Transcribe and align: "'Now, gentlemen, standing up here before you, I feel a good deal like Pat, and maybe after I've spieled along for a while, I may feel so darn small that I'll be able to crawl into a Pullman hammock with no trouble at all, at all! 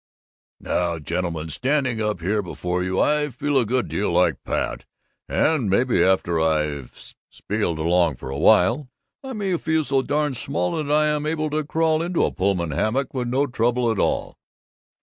"'Now, 0.59 0.97
gentlemen, 0.97 1.51
standing 1.51 2.01
up 2.01 2.21
here 2.21 2.41
before 2.41 2.81
you, 2.81 2.99
I 2.99 3.29
feel 3.29 3.55
a 3.59 3.67
good 3.67 3.87
deal 3.87 4.11
like 4.11 4.43
Pat, 4.43 4.83
and 5.29 5.69
maybe 5.69 6.03
after 6.03 6.41
I've 6.41 7.13
spieled 7.29 7.77
along 7.77 8.15
for 8.15 8.31
a 8.31 8.37
while, 8.39 8.89
I 9.23 9.33
may 9.33 9.55
feel 9.59 9.83
so 9.83 10.01
darn 10.01 10.33
small 10.33 10.71
that 10.83 10.91
I'll 10.91 11.19
be 11.21 11.29
able 11.29 11.51
to 11.51 11.63
crawl 11.63 12.01
into 12.01 12.25
a 12.25 12.31
Pullman 12.31 12.71
hammock 12.71 13.13
with 13.13 13.27
no 13.27 13.45
trouble 13.45 13.91
at 13.91 13.99
all, 13.99 14.29
at 14.29 14.31
all! 14.33 14.37